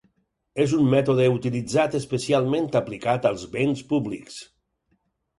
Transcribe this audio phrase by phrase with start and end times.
[0.63, 4.39] És un mètode utilitzat especialment aplicat als béns públics.